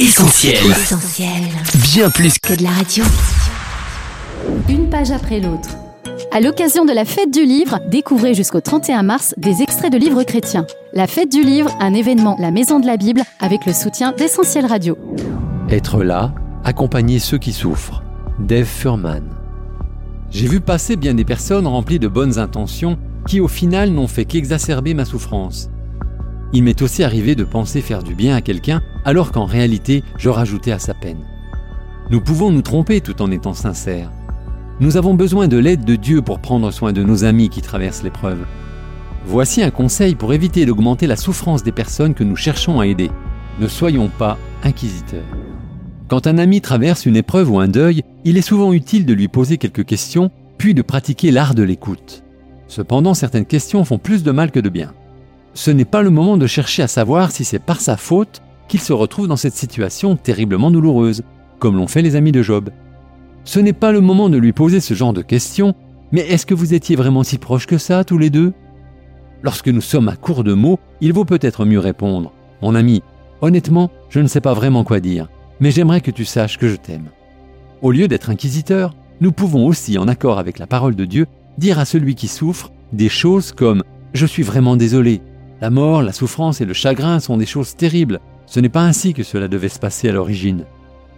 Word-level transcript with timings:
Essentiel. 0.00 0.54
Essentiel. 0.70 1.42
Bien 1.92 2.08
plus 2.08 2.38
que 2.38 2.54
Que 2.54 2.58
de 2.58 2.62
la 2.62 2.70
radio. 2.70 3.04
Une 4.66 4.88
page 4.88 5.10
après 5.10 5.40
l'autre. 5.40 5.68
À 6.32 6.40
l'occasion 6.40 6.86
de 6.86 6.92
la 6.92 7.04
fête 7.04 7.30
du 7.30 7.44
livre, 7.44 7.80
découvrez 7.90 8.32
jusqu'au 8.32 8.62
31 8.62 9.02
mars 9.02 9.34
des 9.36 9.60
extraits 9.60 9.92
de 9.92 9.98
livres 9.98 10.22
chrétiens. 10.22 10.66
La 10.94 11.06
fête 11.06 11.30
du 11.30 11.42
livre, 11.42 11.70
un 11.80 11.92
événement 11.92 12.34
La 12.38 12.50
Maison 12.50 12.80
de 12.80 12.86
la 12.86 12.96
Bible 12.96 13.20
avec 13.40 13.66
le 13.66 13.74
soutien 13.74 14.12
d'Essentiel 14.12 14.64
Radio. 14.64 14.96
Être 15.68 16.02
là, 16.02 16.32
accompagner 16.64 17.18
ceux 17.18 17.38
qui 17.38 17.52
souffrent. 17.52 18.02
Dave 18.38 18.64
Furman. 18.64 19.24
J'ai 20.30 20.48
vu 20.48 20.60
passer 20.62 20.96
bien 20.96 21.12
des 21.12 21.26
personnes 21.26 21.66
remplies 21.66 21.98
de 21.98 22.08
bonnes 22.08 22.38
intentions 22.38 22.98
qui 23.28 23.38
au 23.38 23.48
final 23.48 23.90
n'ont 23.90 24.08
fait 24.08 24.24
qu'exacerber 24.24 24.94
ma 24.94 25.04
souffrance. 25.04 25.68
Il 26.52 26.64
m'est 26.64 26.82
aussi 26.82 27.04
arrivé 27.04 27.34
de 27.34 27.44
penser 27.44 27.80
faire 27.80 28.02
du 28.02 28.14
bien 28.14 28.34
à 28.34 28.40
quelqu'un 28.40 28.82
alors 29.04 29.32
qu'en 29.32 29.44
réalité 29.44 30.02
je 30.18 30.28
rajoutais 30.28 30.72
à 30.72 30.78
sa 30.78 30.94
peine. 30.94 31.24
Nous 32.10 32.20
pouvons 32.20 32.50
nous 32.50 32.62
tromper 32.62 33.00
tout 33.00 33.22
en 33.22 33.30
étant 33.30 33.54
sincères. 33.54 34.10
Nous 34.80 34.96
avons 34.96 35.14
besoin 35.14 35.46
de 35.46 35.58
l'aide 35.58 35.84
de 35.84 35.94
Dieu 35.94 36.22
pour 36.22 36.40
prendre 36.40 36.70
soin 36.70 36.92
de 36.92 37.02
nos 37.02 37.24
amis 37.24 37.50
qui 37.50 37.62
traversent 37.62 38.02
l'épreuve. 38.02 38.46
Voici 39.26 39.62
un 39.62 39.70
conseil 39.70 40.14
pour 40.14 40.32
éviter 40.32 40.66
d'augmenter 40.66 41.06
la 41.06 41.16
souffrance 41.16 41.62
des 41.62 41.72
personnes 41.72 42.14
que 42.14 42.24
nous 42.24 42.36
cherchons 42.36 42.80
à 42.80 42.86
aider. 42.86 43.10
Ne 43.60 43.68
soyons 43.68 44.08
pas 44.08 44.38
inquisiteurs. 44.64 45.26
Quand 46.08 46.26
un 46.26 46.38
ami 46.38 46.60
traverse 46.60 47.06
une 47.06 47.16
épreuve 47.16 47.50
ou 47.50 47.60
un 47.60 47.68
deuil, 47.68 48.02
il 48.24 48.36
est 48.36 48.42
souvent 48.42 48.72
utile 48.72 49.06
de 49.06 49.12
lui 49.12 49.28
poser 49.28 49.58
quelques 49.58 49.84
questions, 49.84 50.30
puis 50.58 50.74
de 50.74 50.82
pratiquer 50.82 51.30
l'art 51.30 51.54
de 51.54 51.62
l'écoute. 51.62 52.24
Cependant, 52.66 53.14
certaines 53.14 53.46
questions 53.46 53.84
font 53.84 53.98
plus 53.98 54.24
de 54.24 54.32
mal 54.32 54.50
que 54.50 54.60
de 54.60 54.68
bien. 54.68 54.92
Ce 55.54 55.70
n'est 55.70 55.84
pas 55.84 56.02
le 56.02 56.10
moment 56.10 56.36
de 56.36 56.46
chercher 56.46 56.82
à 56.82 56.88
savoir 56.88 57.30
si 57.30 57.44
c'est 57.44 57.58
par 57.58 57.80
sa 57.80 57.96
faute 57.96 58.40
qu'il 58.68 58.80
se 58.80 58.92
retrouve 58.92 59.26
dans 59.26 59.36
cette 59.36 59.56
situation 59.56 60.16
terriblement 60.16 60.70
douloureuse, 60.70 61.22
comme 61.58 61.76
l'ont 61.76 61.88
fait 61.88 62.02
les 62.02 62.16
amis 62.16 62.32
de 62.32 62.42
Job. 62.42 62.70
Ce 63.44 63.58
n'est 63.58 63.72
pas 63.72 63.90
le 63.90 64.00
moment 64.00 64.28
de 64.28 64.38
lui 64.38 64.52
poser 64.52 64.80
ce 64.80 64.94
genre 64.94 65.12
de 65.12 65.22
questions, 65.22 65.74
mais 66.12 66.20
est-ce 66.20 66.46
que 66.46 66.54
vous 66.54 66.74
étiez 66.74 66.94
vraiment 66.94 67.24
si 67.24 67.38
proches 67.38 67.66
que 67.66 67.78
ça, 67.78 68.04
tous 68.04 68.18
les 68.18 68.30
deux? 68.30 68.52
Lorsque 69.42 69.68
nous 69.68 69.80
sommes 69.80 70.08
à 70.08 70.16
court 70.16 70.44
de 70.44 70.54
mots, 70.54 70.78
il 71.00 71.12
vaut 71.12 71.24
peut-être 71.24 71.64
mieux 71.64 71.78
répondre 71.78 72.32
Mon 72.62 72.74
ami, 72.74 73.02
honnêtement, 73.40 73.90
je 74.08 74.20
ne 74.20 74.28
sais 74.28 74.40
pas 74.40 74.54
vraiment 74.54 74.84
quoi 74.84 75.00
dire, 75.00 75.28
mais 75.58 75.70
j'aimerais 75.70 76.00
que 76.00 76.10
tu 76.10 76.24
saches 76.24 76.58
que 76.58 76.68
je 76.68 76.76
t'aime. 76.76 77.08
Au 77.82 77.90
lieu 77.90 78.06
d'être 78.06 78.30
inquisiteur, 78.30 78.94
nous 79.20 79.32
pouvons 79.32 79.66
aussi, 79.66 79.98
en 79.98 80.08
accord 80.08 80.38
avec 80.38 80.58
la 80.58 80.66
parole 80.66 80.94
de 80.94 81.04
Dieu, 81.04 81.26
dire 81.58 81.78
à 81.78 81.84
celui 81.84 82.14
qui 82.14 82.28
souffre 82.28 82.70
des 82.92 83.08
choses 83.08 83.52
comme 83.52 83.82
Je 84.12 84.26
suis 84.26 84.42
vraiment 84.42 84.76
désolé. 84.76 85.20
La 85.60 85.68
mort, 85.68 86.02
la 86.02 86.12
souffrance 86.12 86.60
et 86.60 86.64
le 86.64 86.72
chagrin 86.72 87.20
sont 87.20 87.36
des 87.36 87.46
choses 87.46 87.76
terribles. 87.76 88.20
Ce 88.46 88.60
n'est 88.60 88.70
pas 88.70 88.84
ainsi 88.84 89.12
que 89.12 89.22
cela 89.22 89.46
devait 89.46 89.68
se 89.68 89.78
passer 89.78 90.08
à 90.08 90.12
l'origine. 90.12 90.64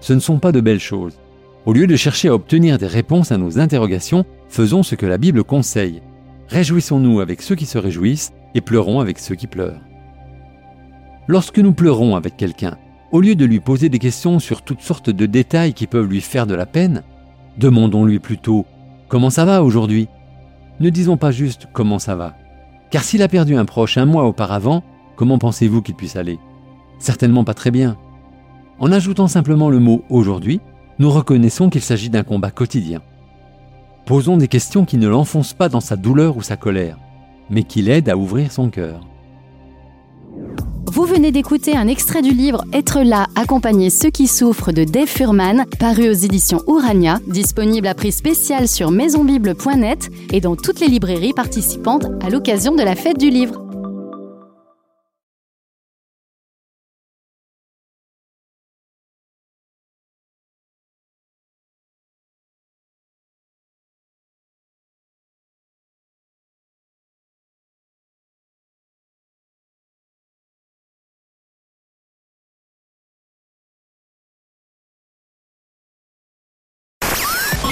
Ce 0.00 0.12
ne 0.12 0.20
sont 0.20 0.38
pas 0.38 0.52
de 0.52 0.60
belles 0.60 0.80
choses. 0.80 1.18
Au 1.64 1.72
lieu 1.72 1.86
de 1.86 1.96
chercher 1.96 2.28
à 2.28 2.34
obtenir 2.34 2.76
des 2.76 2.86
réponses 2.86 3.32
à 3.32 3.38
nos 3.38 3.58
interrogations, 3.58 4.26
faisons 4.48 4.82
ce 4.82 4.94
que 4.94 5.06
la 5.06 5.18
Bible 5.18 5.42
conseille. 5.42 6.02
Réjouissons-nous 6.48 7.20
avec 7.20 7.40
ceux 7.40 7.54
qui 7.54 7.66
se 7.66 7.78
réjouissent 7.78 8.32
et 8.54 8.60
pleurons 8.60 9.00
avec 9.00 9.18
ceux 9.18 9.34
qui 9.34 9.46
pleurent. 9.46 9.80
Lorsque 11.28 11.58
nous 11.58 11.72
pleurons 11.72 12.14
avec 12.14 12.36
quelqu'un, 12.36 12.76
au 13.12 13.20
lieu 13.20 13.34
de 13.34 13.44
lui 13.44 13.60
poser 13.60 13.88
des 13.88 13.98
questions 13.98 14.38
sur 14.38 14.62
toutes 14.62 14.82
sortes 14.82 15.10
de 15.10 15.26
détails 15.26 15.72
qui 15.72 15.86
peuvent 15.86 16.08
lui 16.08 16.20
faire 16.20 16.46
de 16.46 16.54
la 16.54 16.66
peine, 16.66 17.02
demandons-lui 17.56 18.18
plutôt⁇ 18.18 18.60
Comment 19.08 19.30
ça 19.30 19.44
va 19.44 19.62
aujourd'hui?⁇ 19.62 20.04
Ne 20.78 20.90
disons 20.90 21.16
pas 21.16 21.32
juste⁇ 21.32 21.62
Comment 21.72 21.98
ça 21.98 22.14
va?⁇ 22.14 22.28
Car 22.90 23.02
s'il 23.02 23.22
a 23.22 23.28
perdu 23.28 23.56
un 23.56 23.64
proche 23.64 23.98
un 23.98 24.06
mois 24.06 24.24
auparavant, 24.24 24.84
comment 25.16 25.38
pensez-vous 25.38 25.82
qu'il 25.82 25.94
puisse 25.94 26.16
aller? 26.16 26.38
Certainement 26.98 27.44
pas 27.44 27.54
très 27.54 27.70
bien. 27.70 27.96
En 28.78 28.92
ajoutant 28.92 29.28
simplement 29.28 29.70
le 29.70 29.80
mot 29.80 30.04
aujourd'hui, 30.08 30.60
nous 30.98 31.10
reconnaissons 31.10 31.68
qu'il 31.70 31.82
s'agit 31.82 32.10
d'un 32.10 32.22
combat 32.22 32.50
quotidien. 32.50 33.00
Posons 34.06 34.36
des 34.36 34.48
questions 34.48 34.84
qui 34.84 34.98
ne 34.98 35.08
l'enfoncent 35.08 35.54
pas 35.54 35.68
dans 35.68 35.80
sa 35.80 35.96
douleur 35.96 36.36
ou 36.36 36.42
sa 36.42 36.56
colère, 36.56 36.98
mais 37.50 37.64
qui 37.64 37.82
l'aident 37.82 38.08
à 38.08 38.16
ouvrir 38.16 38.52
son 38.52 38.70
cœur. 38.70 39.00
Vous 40.88 41.04
venez 41.04 41.32
d'écouter 41.32 41.76
un 41.76 41.88
extrait 41.88 42.22
du 42.22 42.30
livre 42.30 42.64
Être 42.72 43.00
là, 43.02 43.26
accompagner 43.34 43.90
ceux 43.90 44.10
qui 44.10 44.26
souffrent 44.26 44.72
de 44.72 44.84
Dave 44.84 45.08
Furman, 45.08 45.64
paru 45.78 46.08
aux 46.08 46.12
éditions 46.12 46.62
Urania, 46.68 47.18
disponible 47.26 47.88
à 47.88 47.94
prix 47.94 48.12
spécial 48.12 48.68
sur 48.68 48.90
maisonbible.net 48.90 50.10
et 50.32 50.40
dans 50.40 50.56
toutes 50.56 50.80
les 50.80 50.88
librairies 50.88 51.32
participantes 51.34 52.06
à 52.22 52.30
l'occasion 52.30 52.74
de 52.74 52.82
la 52.82 52.94
fête 52.94 53.18
du 53.18 53.30
livre. 53.30 53.65